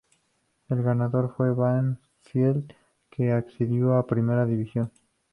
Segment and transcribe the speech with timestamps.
[0.67, 2.73] El ganador fue Banfield,
[3.11, 4.91] que ascendió a Primera División.